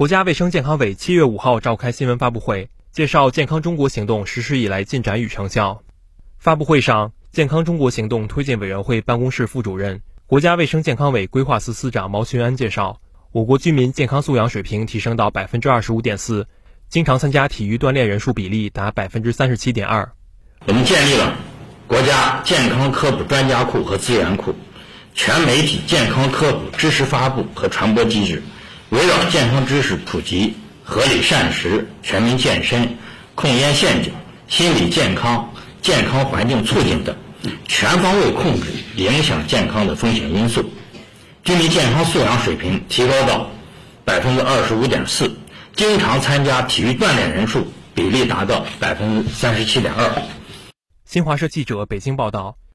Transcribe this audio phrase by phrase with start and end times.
[0.00, 5.82] 国家卫生健康委七月五号召开新闻发布会，介绍健康中国行动实施以来进展与成效。
[6.38, 12.98] 发布会上，健康中国行动推进委员会办公室副主任、国家卫生健康委规划司司长毛群安介绍，
[13.30, 16.48] 我国居民健康素养水平提升到百分之二十五点四，
[16.88, 20.10] 经常参加体育锻炼人数比例达百分之三十七点二。
[20.64, 21.36] 我们建立了
[21.86, 24.54] 国家健康科普专家库和资源库，
[25.12, 28.42] 全媒体健康科普知识发布和传播机制。
[28.90, 32.96] 围绕健康知识普及、合理膳食、全民健身、
[33.36, 34.12] 控烟陷阱、
[34.48, 35.48] 心理健康、
[35.80, 37.16] 健康环境促进等，
[37.68, 40.64] 全方位控制影响健康的风险因素，
[41.44, 43.48] 居民健康素养水平提高到
[44.04, 45.30] 百分之二十五点四，
[45.76, 47.64] 经常参加体育锻炼人数
[47.94, 50.10] 比例达到百分之三十七点二。
[51.04, 52.59] 新华社记者北京报道。